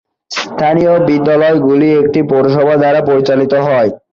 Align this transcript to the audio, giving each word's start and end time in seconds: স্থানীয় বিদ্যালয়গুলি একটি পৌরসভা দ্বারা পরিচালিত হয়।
স্থানীয় 0.31 0.93
বিদ্যালয়গুলি 1.07 1.89
একটি 2.01 2.19
পৌরসভা 2.29 2.75
দ্বারা 2.81 3.01
পরিচালিত 3.09 3.53
হয়। 3.67 3.89